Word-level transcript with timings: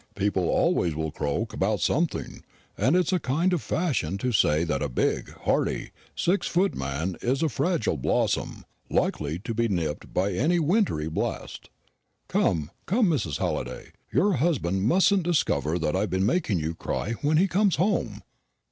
People 0.15 0.49
always 0.49 0.95
will 0.95 1.11
croak 1.11 1.53
about 1.53 1.79
something; 1.79 2.41
and 2.75 2.95
it's 2.95 3.13
a 3.13 3.19
kind 3.19 3.53
of 3.53 3.61
fashion 3.61 4.17
to 4.17 4.31
say 4.31 4.63
that 4.63 4.81
a 4.81 4.89
big, 4.89 5.31
hearty, 5.43 5.91
six 6.15 6.47
foot 6.47 6.73
man 6.73 7.17
is 7.21 7.43
a 7.43 7.49
fragile 7.49 7.97
blossom 7.97 8.65
likely 8.89 9.37
to 9.37 9.53
be 9.53 9.67
nipped 9.67 10.11
by 10.11 10.33
any 10.33 10.57
wintry 10.57 11.07
blast. 11.07 11.69
Come, 12.27 12.71
come, 12.87 13.09
Mrs. 13.11 13.37
Halliday, 13.37 13.91
your 14.11 14.33
husband 14.37 14.81
mustn't 14.85 15.21
discover 15.21 15.77
that 15.77 15.95
I've 15.95 16.09
been 16.09 16.25
making 16.25 16.57
you 16.57 16.73
cry 16.73 17.11
when 17.21 17.37
he 17.37 17.47
comes 17.47 17.75
home. 17.75 18.23